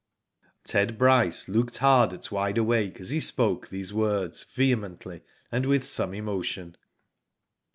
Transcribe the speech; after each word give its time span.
''Ted 0.63 0.97
Bryce 0.97 1.47
looked 1.47 1.77
hard 1.77 2.11
at 2.11 2.31
Wide 2.31 2.57
Awake 2.57 2.99
as 2.99 3.11
he 3.11 3.19
spoke 3.19 3.67
these 3.67 3.93
words 3.93 4.41
vehemently 4.43 5.21
and 5.51 5.67
with 5.67 5.83
some 5.83 6.15
emotion. 6.15 6.75